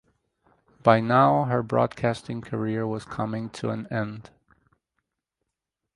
[0.81, 4.31] By now her broadcasting career was coming to an end.